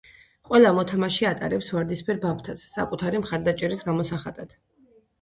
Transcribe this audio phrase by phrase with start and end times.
[0.47, 4.61] ყველა მოთამაშე ატარებს ვარდისფერ ბაფთას საკუთარი მხარდაჭერის გამოსახატად.